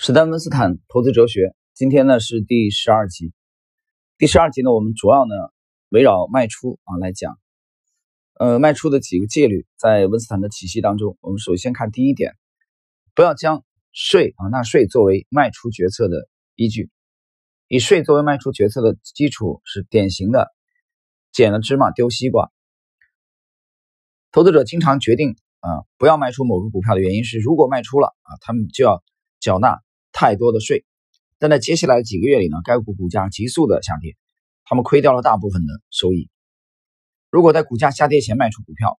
[0.00, 3.32] 史丹文斯坦投资哲学，今天呢是第十二集。
[4.16, 5.34] 第十二集呢，我们主要呢
[5.88, 7.36] 围绕卖出啊来讲，
[8.38, 12.36] 呃，卖出的几个戒律，在温斯坦的体系当中，我们首先看第一点，
[13.12, 16.92] 不要将税啊纳税作为卖出决策的依据，
[17.66, 20.54] 以税作为卖出决策的基础是典型的
[21.32, 22.52] 捡了芝麻丢西瓜。
[24.30, 29.02] 投资者经常决定啊不要卖出某个股票的原因是，如果卖出了啊，他们就要
[29.40, 29.80] 缴纳。
[30.20, 30.84] 太多的税，
[31.38, 34.16] 但在接下来的几个月里呢，该股股价急速的下跌，
[34.64, 36.28] 他们亏掉了大部分的收益。
[37.30, 38.98] 如果在股价下跌前卖出股票，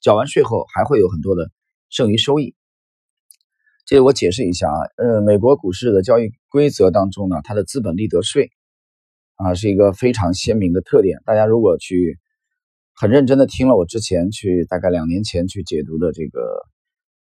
[0.00, 1.50] 缴完税后还会有很多的
[1.90, 2.54] 剩余收益。
[3.84, 8.52] 这我解释一下啊，呃，美国股市的交易规则当中呢，它的资本利得税
[9.34, 11.18] 啊是一个非常鲜明的特点。
[11.24, 12.20] 大家如果去
[12.94, 16.62] 很认真的听了我之前去大概两年前去解读的这个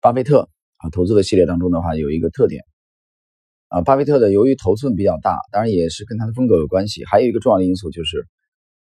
[0.01, 2.65] 巴菲特啊投资的系列当中的话，有一个特点。
[3.69, 7.05] 啊，巴菲特的由于头寸比较大，当然也是跟他的风格有关系。
[7.05, 8.27] 还有一个重要的因素就是，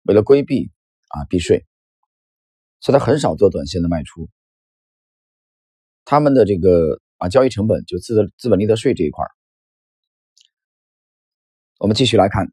[0.03, 0.71] 为了规避
[1.09, 1.67] 啊避税，
[2.81, 4.29] 所以他很少做短线的卖出。
[6.05, 9.25] 他们的这个啊交易成本就资资本利得税这一块
[11.79, 12.53] 我们继续来看，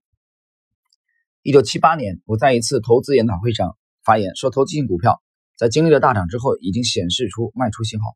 [1.44, 5.22] 一九七八年，我在一次投资研讨会上发言说，投机性股票
[5.56, 8.16] 在经历了大涨之后，已经显示出卖出信号。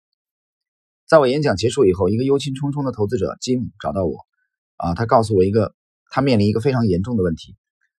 [1.11, 4.15] 在我演讲结束以后，一个忧心忡忡的投资者吉姆找到我，
[4.77, 5.75] 啊，他告诉我一个
[6.09, 7.57] 他面临一个非常严重的问题，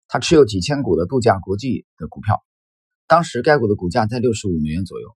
[0.09, 2.43] 他持有几千股的度假国际的股票，
[3.07, 5.15] 当时该股的股价在六十五美元左右，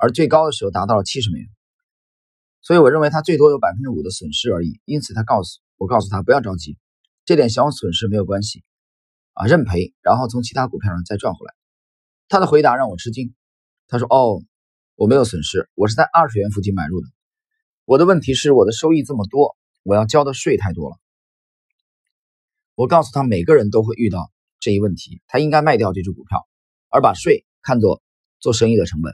[0.00, 1.48] 而最高的时候达到了七十美元，
[2.62, 4.80] 所以我认为他最多有百分之五的损失而已。
[4.84, 6.78] 因此，他告诉我告诉他不要着急，
[7.24, 8.62] 这点小损失没有关系，
[9.32, 11.52] 啊，认赔，然后从其他股票上再赚回来。
[12.28, 13.34] 他的回答让我吃惊，
[13.88, 14.40] 他说：“哦，
[14.94, 17.08] 我没有损失，我是在二十元附近买入的。”
[17.86, 20.96] 我的问题是，我的收益这么多，我要交的税太多了。
[22.74, 26.48] 我告诉他，每个人都会遇到这一问题，他应该卖掉这只股票，
[26.88, 28.02] 而把税看作
[28.40, 29.12] 做生意的成本。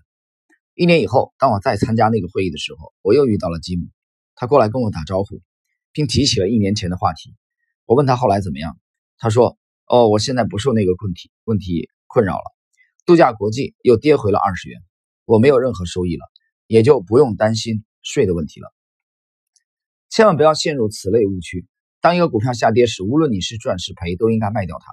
[0.74, 3.88] 一年以后，当我再参加那个会议的时候，我又遇到了吉姆，
[4.36, 5.40] 他过来跟我打招呼，
[5.90, 7.34] 并提起了一年前的话题。
[7.86, 8.78] 我问他后来怎么样，
[9.18, 9.58] 他说
[9.90, 12.44] ：“哦，我现在不受那个问题问题困扰了，
[13.04, 14.80] 度假国际又跌回了二十元，
[15.24, 16.24] 我没有任何收益了，
[16.68, 18.72] 也就不用担心。”税的问题了，
[20.08, 21.66] 千万不要陷入此类误区。
[22.00, 24.86] 当一个股票下跌时，无论你是赚是赔，都应该卖掉它，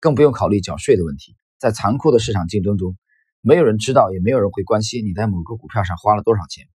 [0.00, 1.36] 更不用考虑缴税的问题。
[1.58, 2.96] 在残酷的市场竞争中，
[3.40, 6.66] 没有人知道，也没有人会关心你在某个股票上花了多少钱。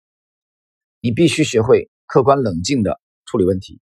[1.00, 3.80] 你必须学会客观冷静的处理问题。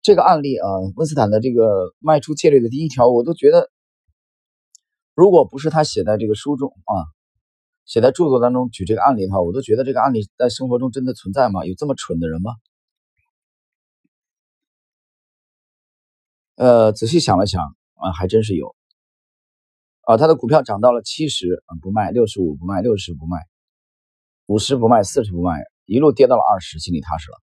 [0.00, 0.66] 这个案例啊，
[0.96, 3.70] 温斯坦的这个卖出戒律的第一条，我都觉得，
[5.14, 7.14] 如果不是他写在这个书中啊。
[7.86, 11.64] 写在著作当中举这个案例的话，我都觉得这个案例在生活中真的存在吗？
[11.64, 12.52] 有这么蠢的人吗？
[16.56, 17.62] 呃，仔细想了想
[17.94, 18.74] 啊，还真是有。
[20.02, 23.38] 啊，他的股票涨到了七十啊不卖，六十五不卖，六十不卖，
[24.46, 27.38] 五十不卖，四十不卖，一路跌到了二十，心里踏实了，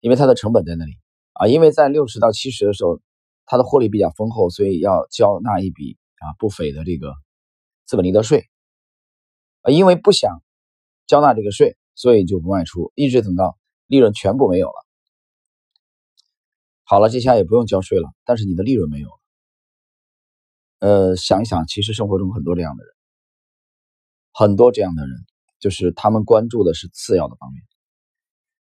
[0.00, 0.92] 因为他的成本在那里
[1.32, 1.46] 啊。
[1.46, 3.00] 因为在六十到七十的时候，
[3.46, 7.14] 他的获利比较丰厚，所以要交纳一笔啊不菲的这个
[7.86, 8.44] 资本利得税。
[9.64, 10.42] 啊，因为不想
[11.06, 14.74] 交纳这个税，所以就不卖出，一直等到利润全部没有了。
[16.82, 19.20] 好了，接下也不用交税了，但是你的利润没有了。
[20.80, 22.94] 呃，想一想，其实生活中很多这样的人，
[24.32, 25.24] 很多这样的人，
[25.60, 27.62] 就是他们关注的是次要的方面，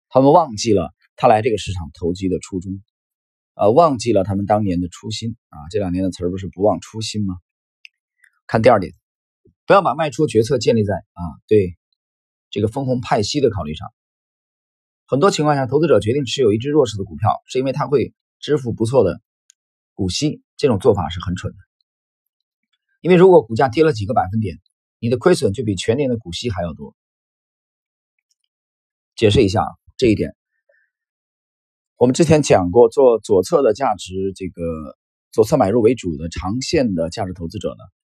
[0.09, 2.83] 他们忘记了他来这个市场投机的初衷，
[3.53, 5.57] 啊，忘记了他们当年的初心啊。
[5.71, 7.37] 这两年的词儿不是不忘初心吗？
[8.47, 8.98] 看第二点。
[9.69, 11.77] 不要把卖出决策建立在啊对
[12.49, 13.87] 这个分红派息的考虑上。
[15.05, 19.21] 很多情况下，投资者决定持有一只弱势的股票，是因为它会支付不错的
[19.93, 20.41] 股息。
[20.57, 21.57] 这种做法是很蠢的，
[23.01, 24.57] 因为如果股价跌了几个百分点，
[24.97, 26.95] 你的亏损就比全年的股息还要多。
[29.15, 29.63] 解释一下
[29.97, 30.35] 这一点，
[31.95, 34.97] 我们之前讲过，做左侧的价值，这个
[35.31, 37.98] 左侧买入为主的长线的价值投资者呢。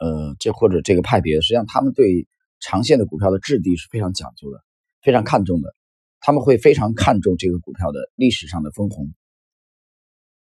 [0.00, 2.26] 呃，这或者这个派别，实际上他们对
[2.60, 4.64] 长线的股票的质地是非常讲究的，
[5.02, 5.74] 非常看重的。
[6.20, 9.12] 他们会非常看重这个股票的历史上的分红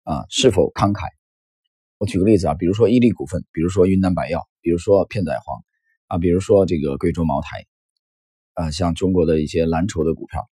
[0.02, 1.08] 啊是否慷慨。
[1.99, 5.62] 我举个例子啊，比如说伊利股份，比如说云南白药，比如说片仔癀
[6.06, 7.67] 啊，比如说这个贵州茅台
[8.55, 10.49] 啊，像中国的一些蓝筹的股票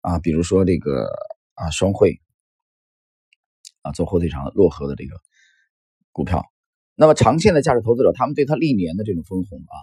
[0.00, 1.06] 啊，比如说这个
[1.54, 2.20] 啊双汇
[3.82, 5.16] 啊做火腿肠的漯河的这个
[6.12, 6.44] 股票。
[6.94, 9.74] 那么长线的价值投资者，他们对他历年的这种分红啊，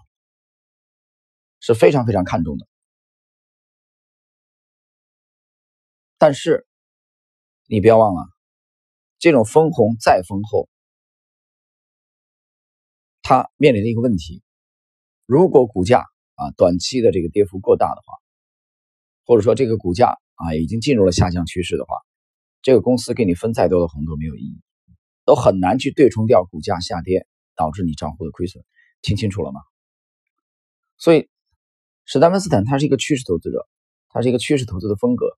[1.59, 2.68] 是非常非常看重的。
[6.19, 6.65] 但是
[7.68, 8.24] 你不要忘了，
[9.19, 10.68] 这种分红再丰厚，
[13.21, 14.42] 它面临的一个问题，
[15.25, 16.06] 如果股价
[16.36, 18.13] 啊短期的这个跌幅过大的话，
[19.25, 21.98] 或者说这个股价啊已经进入了下降趋势的话，
[22.62, 24.62] 这个公司给你分再多的红都没有意义，
[25.27, 28.63] 都很难去对冲掉股价下跌导致你账户的亏损。
[29.01, 29.59] 听清楚了吗？
[30.97, 31.29] 所以，
[32.06, 33.68] 史丹文斯坦他是一个趋势投资者，
[34.07, 35.38] 他是一个趋势投资的风格，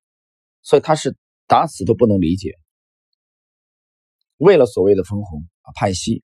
[0.62, 1.16] 所以他是
[1.48, 2.54] 打死都不能理解，
[4.36, 6.22] 为了所谓的分红啊派息，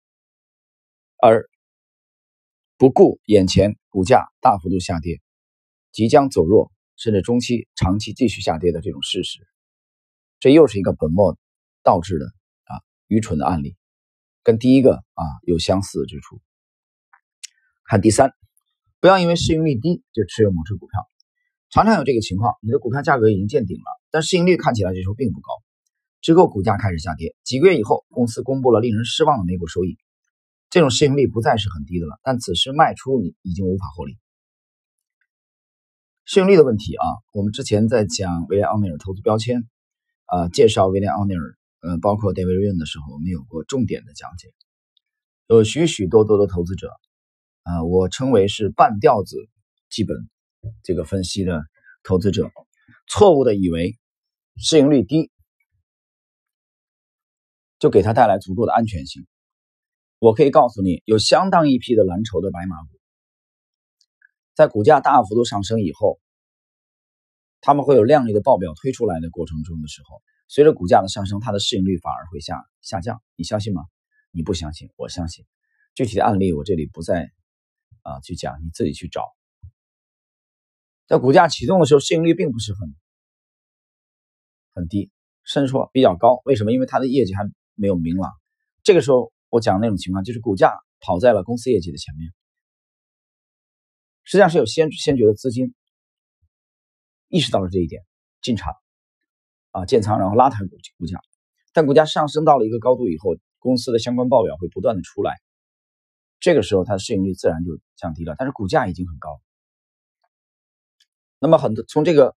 [1.20, 1.50] 而
[2.78, 5.20] 不顾眼前股价大幅度下跌、
[5.90, 9.40] 即将走弱，甚至中期、长期继续下跌的这种事实。
[10.38, 11.36] 这又是一个本末
[11.82, 12.26] 倒置的
[13.06, 13.76] 愚蠢的案例，
[14.42, 16.40] 跟第一个啊有相似之处。
[17.84, 18.32] 看第三。
[18.98, 21.08] 不要因为市盈率低就持有某只股票，
[21.70, 25.48] 常常有这个情况，你的股票价格已经见顶了，但市盈率看起来这时候并不高，
[26.22, 29.98] 之后股价开始下跌，几个月以后，公司公布了令人失望的每股收益，
[30.70, 34.18] 这种市盈率不再是很低的了，但此时卖出你已经无法获利。
[36.24, 39.68] 市盈率的问题啊，我们之前在讲威廉奥尼尔投资标签
[40.24, 41.56] 啊，介绍威廉奥尼尔，
[41.86, 44.48] 呃，包括戴维瑞恩的时候，我们有过重点的讲解，
[45.46, 46.90] 有许许多多的投资者。
[47.62, 49.36] 啊，我称为是半吊子
[49.88, 50.16] 基本
[50.84, 51.62] 这个分析的
[52.04, 52.50] 投资者，
[53.08, 53.96] 错误的以为
[54.56, 55.32] 市盈率低
[57.80, 59.26] 就给他带来足够的安全性。
[60.20, 63.00] 我可以告诉你，有相当一批的蓝筹的白马股，
[64.54, 66.20] 在股价大幅度上升以后，
[67.60, 73.22] 他们会有靓丽的报表推出来的过程中的时候，随着股价的上升，它的市盈率反而会下下降。
[73.36, 73.82] 你相信吗？
[74.30, 75.44] 你不相信，我相信。
[75.94, 77.30] 具体的案例我这里不再。
[78.02, 79.34] 啊，去讲你自己去找，
[81.08, 82.94] 在股价启动的时候，市盈率并不是很
[84.74, 85.10] 很低，
[85.42, 86.40] 甚至说比较高。
[86.44, 86.70] 为什么？
[86.70, 87.42] 因为它的业绩还
[87.74, 88.30] 没有明朗。
[88.84, 92.32] 这个时候我讲那种情况，就是股价跑在了公司业绩的前面，
[94.22, 95.74] 实际上是有先先决的资金
[97.26, 98.04] 意识到了这一点，
[98.40, 98.72] 进场
[99.76, 101.20] 啊建仓，然后拉抬股股价。
[101.74, 105.36] 但股价上升到了一个高度以后，公司的相关报表会不断的出来。
[106.40, 109.38] 这个时候，它的市盈率自然就降低了，但是股价已经很高。
[111.38, 112.34] 那么，很多从这个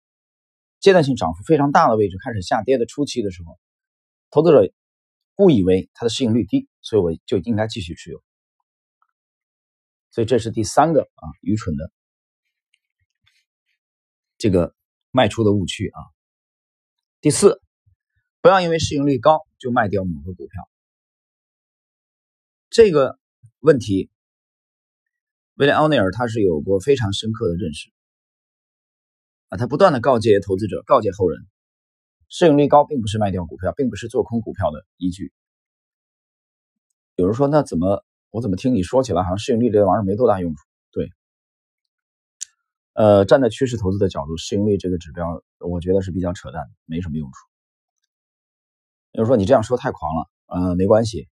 [0.82, 3.58] 阶段性涨幅非常大的位置开始下跌的初期的时候，
[4.32, 4.70] 投资者
[5.38, 8.22] 误以为它的市盈率低，所以我就应该继续持有。
[10.12, 11.90] 所以这是第三个啊愚蠢的
[14.38, 14.76] 这个
[15.12, 16.19] 卖出的误区啊。
[17.22, 17.62] 第四，
[18.42, 20.70] 不要因为市盈率高就卖掉某个股票。
[22.70, 23.18] 这个。
[23.62, 24.10] 问题，
[25.56, 27.92] 威廉奥尼尔他是有过非常深刻的认识
[29.50, 31.46] 啊，他不断的告诫投资者，告诫后人，
[32.30, 35.34] 市盈率高并不是卖掉股票，并不是做空股票的依据。
[37.16, 40.69] 有人说，那怎么我怎么听你说起来，好像市盈率这玩意儿没多大用处？
[43.00, 47.38] 呃，站在趋势投资的角度，市盈率这个指标，我觉得是比较扯淡，没什么用处。
[49.14, 51.30] 有人说你这样说太狂了，呃，没关系。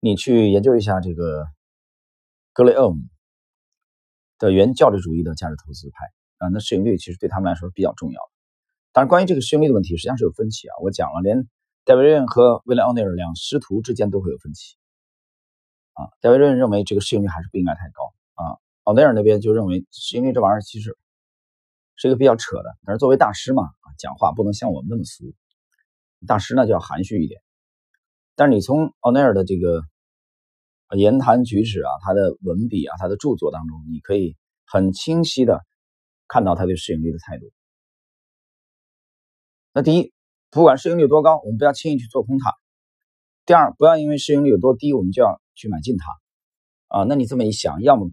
[0.00, 1.44] 你去研究一下这个
[2.54, 3.02] 格雷厄姆
[4.38, 6.06] 的原教旨主义的价值投资派
[6.38, 8.30] 啊，那市盈率其实对他们来说是比较重要的。
[8.92, 10.74] 但是关于这个市盈率的问题，实际上是有分歧啊。
[10.80, 11.46] 我讲了，连
[11.84, 14.78] 戴维任和威廉奥尼尔两师徒之间都会有分歧
[15.92, 16.08] 啊。
[16.22, 20.96] 戴维任认为这个市盈率还是不应该太高啊，奥尼尔那边就认为市盈率这玩意儿其实
[21.96, 22.76] 是一个比较扯的。
[22.84, 23.62] 但是作为大师嘛，
[23.98, 25.34] 讲话不能像我们那么俗，
[26.26, 27.40] 大师呢就要含蓄一点。
[28.34, 29.82] 但是你从奥尼尔的这个。
[30.96, 35.66] 言谈举止啊，他的文笔啊，他的著作当中，你可以很清晰的
[36.28, 37.50] 看到他对市盈率的态度。
[39.72, 40.12] 那第一，
[40.48, 42.52] 不管市盈率多高，我们不要轻易去做空它；
[43.46, 46.04] 第二，不要因为市盈率有多低，我们就要去买进它。
[46.86, 48.08] 啊，那你这么一想，要么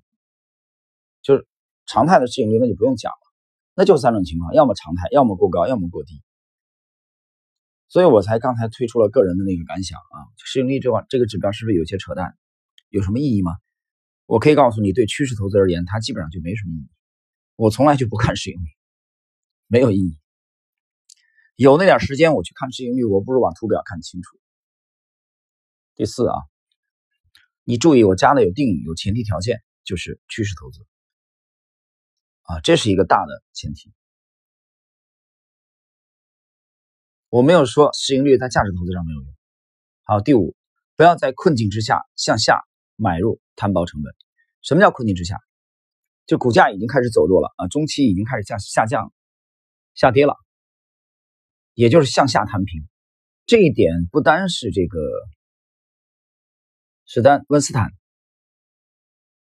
[1.24, 1.48] 就是
[1.88, 3.34] 常态的市盈率，那就不用讲了，
[3.74, 6.22] 那就三种情况：要么常态，要么过高，要么过低。
[7.88, 12.36] 所以我才刚才推出了个人的那个感想啊，市盈率这块这个指标是不是有些扯淡？
[12.90, 13.52] 有什么意义吗？
[14.26, 16.90] 我可以告诉你，对趋势投资而言，它基本上就没什么意义。
[17.56, 18.68] 我从来就不看市盈率，
[19.68, 20.18] 没有意义。
[21.56, 24.40] 有那点时间我去看市盈率，我不如把图表看清楚。
[25.96, 26.36] 第四啊，
[27.64, 30.80] 你注意我加的有定语，有前提条件，就是趋势投资
[32.44, 33.92] 啊，这是一个大的前提。
[37.30, 39.34] 我没有说市盈率在价值投资上没有用。
[40.04, 40.56] 好，第五，
[40.96, 42.64] 不要在困境之下向下。
[42.96, 44.14] 买入摊薄成本，
[44.62, 45.40] 什么叫困境之下？
[46.28, 49.12] 就股价已经开始走弱了啊，中期已经开始下下降、
[49.96, 50.36] 下跌了。
[51.74, 52.88] 也就是向下摊平。
[53.48, 55.00] 这一点不单是这个
[57.06, 57.90] 史丹温斯坦，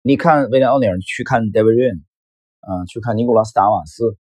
[0.01, 2.01] 你看威廉奥尼尔，去看 David Ryan，
[2.65, 4.17] 啊，去看尼古拉斯达瓦斯，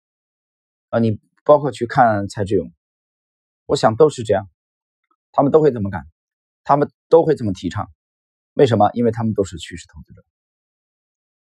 [0.90, 2.72] 啊，你包括去看蔡志勇，
[3.66, 4.48] 我想都是这样，
[5.30, 6.02] 他们都会这么干，
[6.64, 7.88] 他们都会这么提倡。
[8.54, 8.90] 为什么？
[8.94, 10.24] 因为他们都是趋势投资者，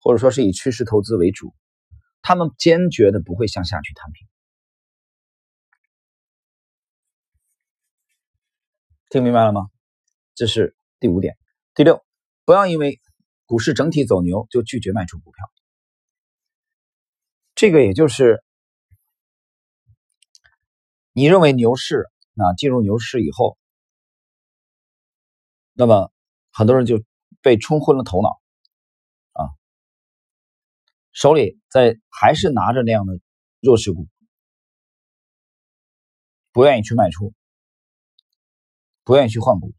[0.01, 1.55] 或者说是以趋势投资为主，
[2.23, 4.27] 他们坚决的不会向下去摊平。
[9.11, 9.69] 听明白了吗？
[10.35, 11.37] 这是第五点。
[11.75, 12.05] 第六，
[12.45, 13.01] 不要因为
[13.45, 15.47] 股市整体走牛就拒绝卖出股票。
[17.57, 18.45] 这个也就是
[21.13, 23.59] 你认为牛市啊进入牛市以后，
[25.73, 26.13] 那么
[26.53, 27.03] 很多人就
[27.41, 28.41] 被冲昏了头脑
[29.33, 29.49] 啊，
[31.13, 33.19] 手里在还是拿着那样的
[33.61, 34.07] 弱势股，
[36.53, 37.35] 不愿意去卖出。
[39.03, 39.73] 不愿意去换股。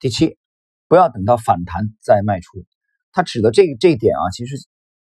[0.00, 0.36] 第七，
[0.88, 2.66] 不要等到反弹再卖出。
[3.12, 4.56] 它指的这个这一点啊，其实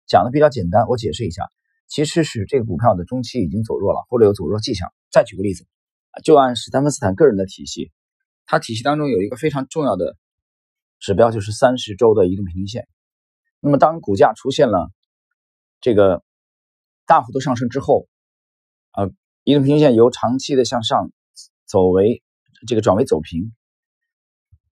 [0.07, 1.45] 讲的比较简单，我解释一下，
[1.93, 4.89] 其实是这个股票的中期已经走弱了，或者有走弱迹象。
[5.11, 5.67] 再举个例子，
[6.25, 7.93] 就按史丹芬斯坦个人的体系，
[8.47, 10.17] 他体系当中有一个非常重要的
[10.99, 12.89] 指标，就是三十周的移动平均线。
[13.61, 14.91] 那么当股价出现了
[15.83, 16.25] 这个
[17.05, 18.09] 大幅度上升之后，
[18.93, 19.11] 呃，
[19.45, 21.13] 移动平均线由长期的向上
[21.67, 22.23] 走为。
[22.65, 23.53] 这个转为走平，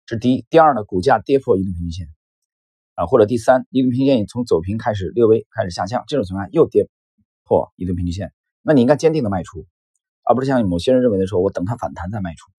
[0.06, 0.46] 这是第一。
[0.50, 2.08] 第二呢，股价跌破移动平均线，
[2.96, 6.90] 啊，或者第三，移动平均线从走平开始略微开始下降，这种情况下又跌
[7.48, 9.66] 破移动平均线，那你应该坚定的卖出，
[10.24, 12.52] 而不是像某些人认为的说，我等它反弹再卖出，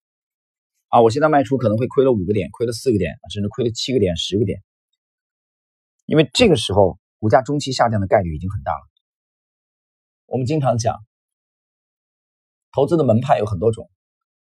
[0.88, 4.62] 啊，我现在卖出可能会亏了五个点，亏了四个点，甚至亏了七个点、十个点，
[6.06, 8.80] 因为这个时候股价中期下降的概率已经很大了。
[10.26, 10.96] 我们经常讲，
[12.72, 13.90] 投资的门派有很多种。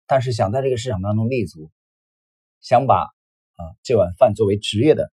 [0.07, 1.71] 但是想在这个市场当中立足，
[2.61, 3.05] 想把
[3.55, 5.11] 啊这碗饭作为职业的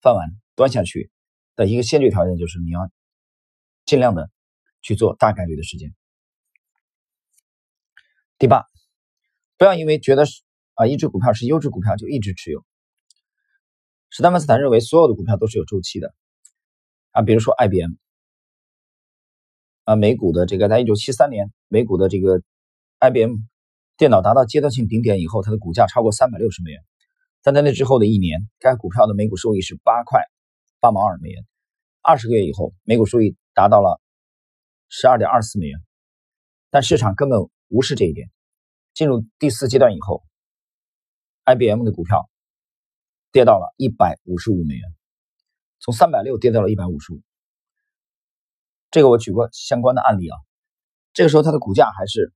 [0.00, 1.10] 饭碗端下去
[1.54, 2.90] 的一个先决条件，就是你要
[3.84, 4.30] 尽量的
[4.82, 5.94] 去做大概率的事件。
[8.38, 8.66] 第八，
[9.56, 10.24] 不要因为觉得
[10.74, 12.64] 啊一只股票是优质股票就一直持有。
[14.10, 16.14] 史丹曼斯坦认为所有的股票都是有周期的
[17.12, 17.92] 啊，比如说 IBM
[19.84, 22.42] 啊，美股的这个在一九七三年美股的这个
[23.00, 23.36] IBM。
[23.98, 26.82] 电脑达到阶段性顶点以后，它的股价超过三百六十美元。
[27.42, 30.22] 但在那之后的一年，该股票的每股收益是八块
[30.80, 31.44] 八毛二美元。
[32.00, 34.00] 二十个月以后，每股收益达到了
[34.94, 35.80] 十二点二四美元。
[36.68, 38.30] 但市场根本无视这一点。
[38.92, 40.22] 进入第四阶段以后
[41.46, 42.28] ，IBM 的股票
[43.32, 44.94] 跌到了一百五十五美元，
[45.80, 47.22] 从三百六跌到了一百五十五。
[48.90, 50.36] 这个我举过相关的案例啊。
[51.14, 52.32] 这个时候它的股价还是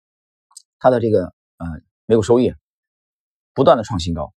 [0.79, 1.35] 它的这个。
[1.59, 1.67] 呃，
[2.05, 2.53] 每股收益
[3.55, 4.35] 不断的创新高，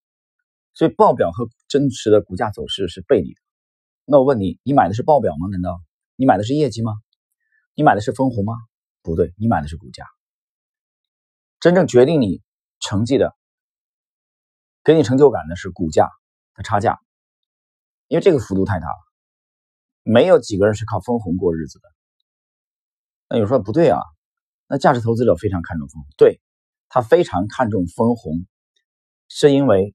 [0.74, 3.42] 所以报表和真实的股价走势是背离的。
[4.06, 5.50] 那我问你，你买的是报表吗？
[5.52, 5.82] 难道
[6.16, 6.94] 你买的是业绩吗？
[7.74, 8.54] 你买的是分红吗？
[9.02, 10.06] 不对，你买的是股价。
[11.60, 12.42] 真正决定你
[12.80, 13.36] 成绩的、
[14.84, 16.10] 给你成就感的是股价
[16.56, 17.00] 的差价，
[18.08, 18.98] 因为这个幅度太大了，
[20.04, 21.90] 没有几个人是靠分红过日子的。
[23.30, 24.00] 那有人说不对啊，
[24.68, 26.42] 那价值投资者非常看重分红，对。
[26.92, 28.48] 他非常看重分红，
[29.28, 29.94] 是因为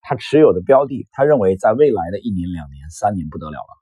[0.00, 3.76] 他持有的标的，他认为在未来的一年、两年、三年不得了了，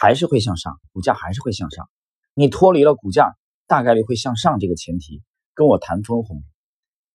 [0.00, 1.90] 还是会向上，股价还是会向上。
[2.32, 3.36] 你脱离了股价
[3.66, 5.24] 大概率会向上这个前提，
[5.54, 6.44] 跟我谈分红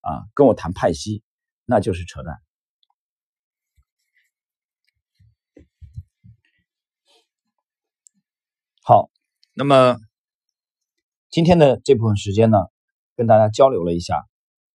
[0.02, 1.22] 啊，跟我谈派息，
[1.64, 2.42] 那就是扯淡。
[8.82, 9.10] 好，
[9.54, 9.96] 那么
[11.30, 12.58] 今天的这部分时间呢？
[13.16, 14.26] 跟大家交流了一下，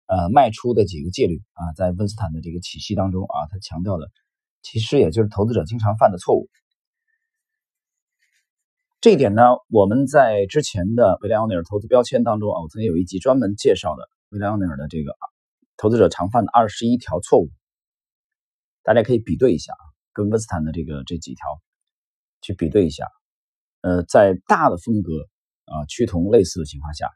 [0.05, 4.11] 呃，卖出的几个戒律啊，在温斯坦的这个体系当中啊，他强调的
[4.61, 6.49] 其实也就是投资者经常犯的错误。
[9.05, 15.15] 这一点呢，我们在之前的维莱奥尼尔投资标签当中啊，我曾经有一集专门介绍的维莱奥尼尔的这个
[15.77, 17.51] 投资者常犯的二十一条错误，
[18.81, 21.61] 大家可以比对一下啊，跟温斯坦的这个这几条
[22.41, 23.07] 去比对一下，
[23.81, 25.11] 呃，在大的风格
[25.65, 27.07] 啊趋同类似的情况下。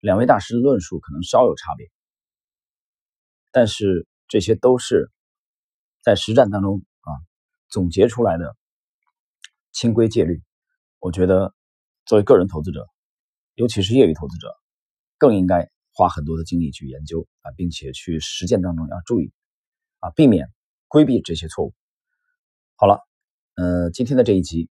[0.00, 1.86] 两位大师的论述可能稍有差别，
[3.52, 5.10] 但是这些都是
[6.02, 7.10] 在实战当中啊
[7.70, 8.54] 总结出来的
[9.72, 10.42] 清规戒律。
[11.00, 11.54] 我觉得
[12.06, 12.88] 作为个人投资者，
[13.54, 14.54] 尤其是业余投资者，
[15.16, 19.32] 更应该花很多的精力去研究啊，并且去实践当中要注意
[20.00, 20.52] 啊，避免
[20.88, 21.74] 规避这些错误。
[22.74, 23.00] 好了，
[23.54, 24.68] 呃，今天的这一集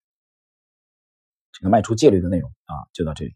[1.52, 3.35] 这个卖出戒律的内容啊，就到这里。